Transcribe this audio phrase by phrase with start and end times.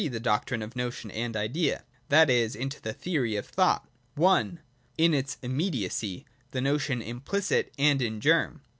[0.03, 1.83] The Doctrine of Notion and Idea.
[2.09, 3.87] That is, into the Theory of Thought:
[4.19, 4.53] I.
[4.97, 8.61] In its immediacy: the notion implicit and in germ.